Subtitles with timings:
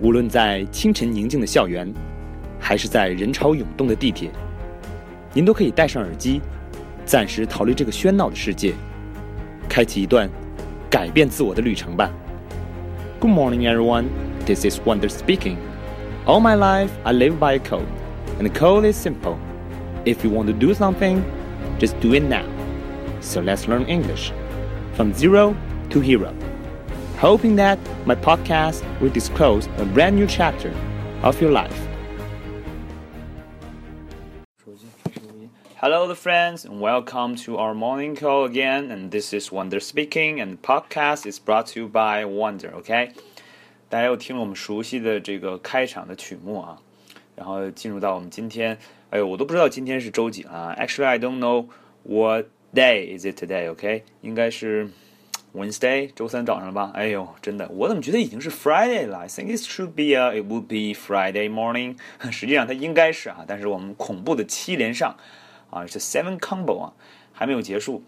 [0.00, 1.92] 无论在清晨宁静的校园，
[2.58, 4.30] 还是在人潮涌动的地铁，
[5.32, 6.40] 您都可以戴上耳机，
[7.04, 8.74] 暂时逃离这个喧闹的世界，
[9.68, 10.28] 开启一段
[10.88, 12.10] 改变自我的旅程吧。
[13.20, 14.06] Good morning, everyone.
[14.46, 15.56] This is Wonder speaking.
[16.26, 17.86] All my life, I live by a code,
[18.38, 19.36] and the code is simple.
[20.04, 21.20] If you want to do something,
[21.78, 22.44] just do it now.
[23.20, 24.32] So let's learn English
[24.94, 25.54] from zero
[25.90, 26.32] to hero
[27.18, 30.72] hoping that my podcast will disclose a brand new chapter
[31.22, 31.86] of your life.
[35.76, 38.90] Hello, the friends, and welcome to our morning call again.
[38.90, 42.70] And this is Wonder speaking, and the podcast is brought to you by Wonder.
[42.76, 43.12] OK，
[43.88, 46.76] 大家又听了我们熟悉的这个开场的曲目啊，
[47.34, 48.76] 然后进入到我们今天，
[49.08, 50.76] 哎呦，我都不知道今天是周几啊。
[50.78, 51.68] Actually, I don't know
[52.02, 53.70] what day is it today.
[53.70, 54.90] OK，应该是。
[55.55, 56.91] Wednesday，周三早上了吧？
[56.93, 61.95] 哎呦，真的，我怎么觉得已经是 Friday 了？I think it should be a, it would be Friday morning。
[62.29, 65.15] 实际上它应该是啊，但是我们恐怖的七连上
[65.69, 66.93] 啊，是 seven combo 啊，
[67.31, 68.03] 还没有结束。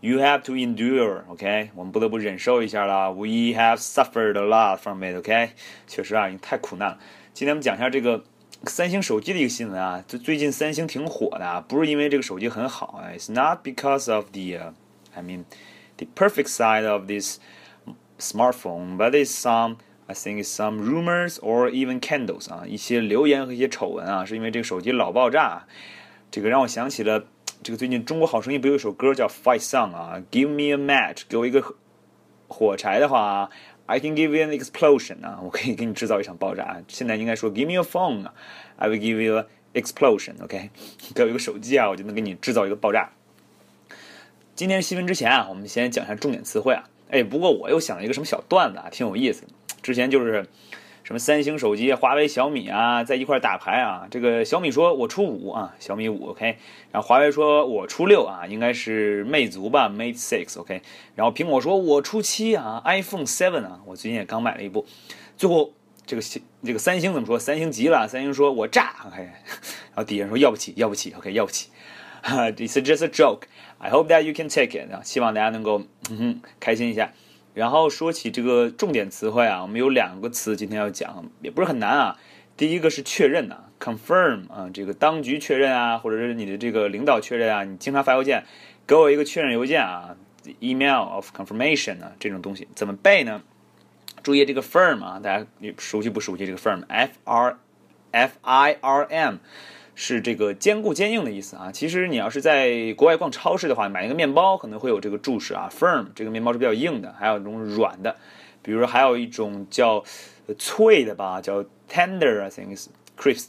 [0.00, 1.70] You have to endure，OK？
[1.74, 3.12] 我们不得不忍受一下了。
[3.12, 5.50] We have suffered a lot from it，OK？
[5.88, 6.98] 确实啊，已经太苦难了。
[7.34, 8.22] 今天我们讲一下这个
[8.64, 15.44] 三星手机的一个新闻啊，就最近三星挺火的，不是因为这个手机很好啊，It's not because of the，I mean。
[16.01, 17.39] the perfect side of this
[18.19, 25.65] smartphone, but it's some I think it's some rumors or even candles 啊，一些流言和一些丑闻啊，是因为这个手机老爆炸。
[26.31, 27.25] 这个让我想起了
[27.61, 31.75] 这个最近《中国好声音》不有一首歌叫《Fight Song》啊，Give me a match，给我一个
[32.47, 33.49] 火柴的话，
[33.85, 36.81] I can give you an explosion 啊，我可以给你制造一场爆炸。
[36.87, 38.33] 现在应该说 Give me a phone 啊，
[38.77, 40.69] I will give you an explosion，OK，、okay?
[41.13, 43.11] 给我一个手机啊，我就能给你制造一个爆炸。
[44.62, 46.84] 今天新闻之前啊，我们先讲一下重点词汇啊。
[47.10, 49.42] 哎，不过我又想了一个什么小段子啊，挺有意思。
[49.82, 50.46] 之前就是
[51.02, 54.06] 什么三星手机、华为、小米啊，在一块打牌啊。
[54.08, 56.58] 这个小米说我出五啊，小米五 OK。
[56.92, 60.80] 然后华为说我出六啊，应该是魅族吧，Mate Six OK。
[61.16, 64.86] 然后苹果说我出七啊，iPhone Seven 啊，我最近也刚买了一部。
[65.36, 65.72] 最后
[66.06, 66.22] 这个
[66.62, 67.36] 这个三星怎么说？
[67.36, 69.22] 三星急了，三星说我炸 OK。
[69.24, 71.70] 然后底下说要不起，要不起 OK，要不起。
[72.56, 73.48] It's just a joke.
[73.78, 77.12] I hope that you can take it 啊，希望大家能够嗯哼开心一下。
[77.52, 82.16] 然后说起这个重点词汇啊，我们有两个词今天要讲，也不是很难啊。
[82.56, 88.44] 第一个是确认啊，confirm 啊，这个当局确认啊，或者是你的这个领导确认啊，你经常发邮件
[88.86, 90.16] 给我一个确认邮件啊
[90.60, 93.42] ，email of confirmation 啊，这种东西怎么背呢？
[94.22, 95.44] 注意这个 firm 啊，大家
[95.76, 97.58] 熟悉不熟悉这个 firm？F R
[98.12, 99.36] F I R M。
[99.94, 101.70] 是这个坚固、坚硬的意思啊。
[101.72, 107.14] 其实你要是在国外逛超市的话，买一个面包可能会有这个注释啊，firm，这个面包是比较硬的。
[107.18, 108.16] 还有这种软的，
[108.62, 110.02] 比如说还有一种叫
[110.58, 112.88] 脆的吧，叫 tender，I think is
[113.18, 113.48] crisp，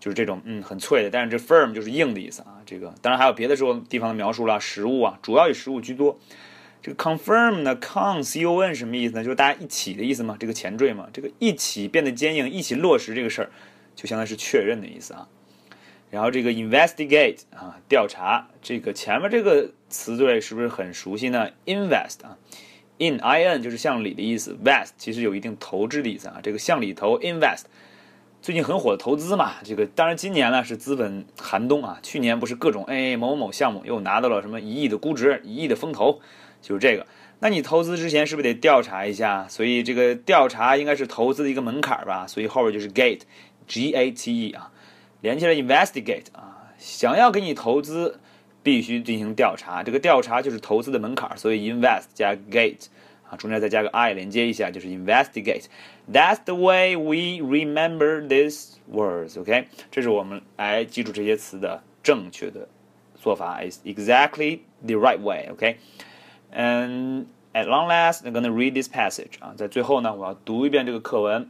[0.00, 1.10] 就是这种嗯很脆的。
[1.10, 2.62] 但是这 firm 就是硬的意思啊。
[2.64, 6.18] 这个当然还有别的时候地方的描述了，食物啊，主要以食物居多。
[6.82, 9.24] 这个 confirm 呢，con c o n 什么意思呢？
[9.24, 13.50] 就是大家一起的意思嘛，这个前缀嘛，这个一起变得坚硬，一起落实这个事儿，
[13.96, 15.26] 就相当于是确认的意思啊。
[16.16, 22.38] 然后这个 investigate 啊，调查，这个前面这个词缀是不是很熟悉呢？invest 啊
[22.96, 26.40] ，in i n 就是向里的意思，vest 其实有一定投资的意思啊。
[26.42, 27.64] 这个向里投 invest，
[28.40, 29.56] 最近很火的投资嘛。
[29.62, 36.22] 这个当然今年呢是资本寒冬啊，去年不是各种哎某某某项目又拿到了什么一亿的估值，一亿的风投，
[36.62, 37.06] 就是这个。
[37.40, 39.46] 那你投资之前是不是得调查一下？
[39.50, 42.26] 所以这个调查应该是投资的一个门槛吧？
[42.26, 44.72] 所以后边就是 gate，g a t e 啊。
[45.20, 48.20] 连起来 investigate 啊，想要给你投资，
[48.62, 49.82] 必须进行调查。
[49.82, 52.86] 这个调查就是投资的门槛，所以 invest 加 gate
[53.28, 55.64] 啊，中间再加个 i 连接一下，就是 investigate。
[56.12, 59.40] That's the way we remember these words.
[59.40, 62.68] OK，这是我们来记住这些词的正确的
[63.16, 65.78] 做法，is exactly the right way，OK？
[66.50, 71.48] 嗯 at long last, I'm gonna read this passage 啊，在最后呢，我要读一遍这个课文。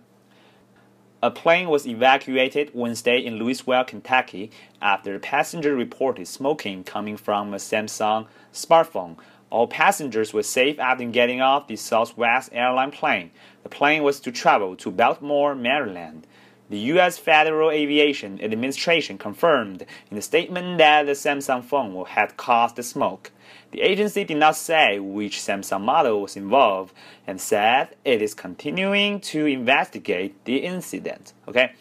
[1.26, 7.52] A plane was evacuated Wednesday in Louisville, Kentucky, after a passenger reported smoking coming from
[7.52, 9.16] a Samsung smartphone.
[9.50, 13.32] All passengers were safe after getting off the Southwest airline plane.
[13.64, 16.28] The plane was to travel to Baltimore, Maryland.
[16.69, 17.17] The U.S.
[17.17, 23.31] Federal Aviation Administration confirmed in a statement that the Samsung phone had caused the smoke.
[23.71, 26.93] The agency did not say which Samsung model was involved
[27.27, 31.33] and said it is continuing to investigate the incident.
[31.45, 31.71] OK，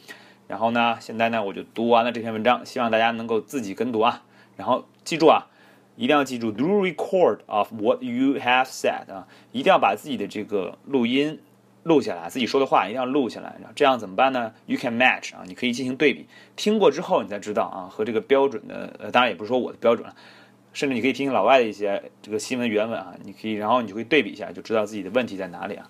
[0.49, 4.25] 然后呢，现在呢我就读完了这篇文章，希望大家能够自己跟读啊。
[4.57, 5.47] 然后记住啊，
[5.97, 11.39] 一定要记住 do record of what you have said 啊，一定要把自己的这个录音
[11.86, 13.56] 录下来，自己说的话一定要录下来。
[13.76, 16.26] 这样怎么办呢？You can match 啊，你可以进行对比。
[16.56, 20.16] 听过之后，你才知道啊，和这个标准的，呃，当然也不是说我的标准了，
[20.74, 25.88] 甚至你可以听听老外的一些这个新闻原文啊，你可以，然后你就会对比一下，就知道自己的问题在哪里啊。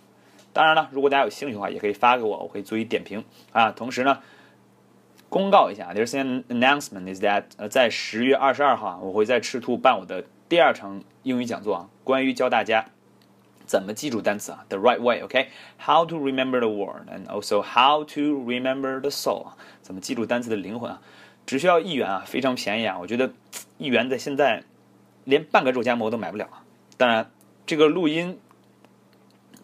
[0.52, 3.72] 当然了，如果大家有兴趣的话，也可以发给我，我可以做一点评啊。
[3.72, 4.20] 同时呢，
[5.30, 12.88] 公告一下，There's an announcement is that 呃，在十月二十二号啊，我会在赤兔办我的第二场英语讲座啊，关于教大家。
[13.67, 14.65] 怎么记住单词啊？
[14.69, 19.53] The right way，OK？How to remember the word and also how to remember the soul？
[19.81, 21.01] 怎么记住单词的灵魂啊？
[21.47, 22.99] 只需要一元啊，非常便宜啊！
[23.01, 23.33] 我觉得
[23.79, 24.65] 一元在现在
[25.25, 26.65] 连半个肉夹馍都买不了啊。
[26.97, 27.31] 当然，
[27.65, 28.39] 这个录音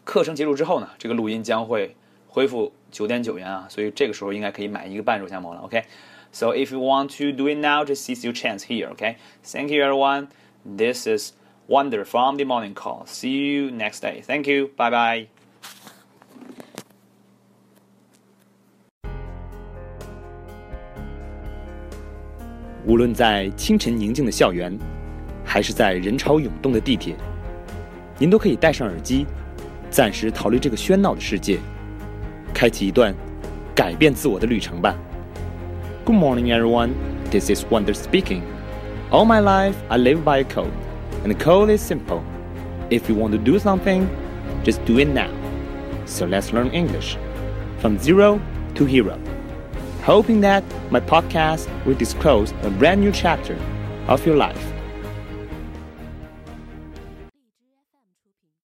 [0.04, 1.96] 课程结束之后呢，这个录音将会
[2.28, 5.60] 恢复九点九元啊，所以这个时候应该可以买一个半肉夹馍了。
[5.62, 8.90] OK？So if you want to do it now, just seize your chance here.
[8.90, 10.28] OK？Thank you, everyone.
[10.64, 11.32] This is.
[11.70, 13.04] Wonder from the morning call.
[13.06, 14.22] See you next day.
[14.22, 14.70] Thank you.
[14.76, 15.26] Bye bye.
[22.86, 24.78] 无论在清晨宁静的校园，
[25.44, 27.16] 还是在人潮涌动的地铁，
[28.16, 29.26] 您都可以戴上耳机，
[29.90, 31.58] 暂时逃离这个喧闹的世界，
[32.54, 33.12] 开启一段
[33.74, 34.96] 改变自我的旅程吧。
[36.04, 36.90] Good morning, everyone.
[37.28, 38.42] This is Wonder speaking.
[39.10, 40.70] All my life, I live by a code.
[41.23, 42.23] And the code is simple.
[42.89, 44.09] If you want to do something,
[44.63, 45.31] just do it now.
[46.05, 47.17] So let's learn English
[47.79, 48.41] from zero
[48.75, 49.19] to hero.
[50.03, 53.55] Hoping that my podcast will disclose a brand new chapter
[54.07, 54.73] of your life.